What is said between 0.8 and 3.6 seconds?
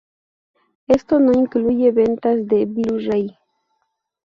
Esto no incluye ventas de Blu-ray.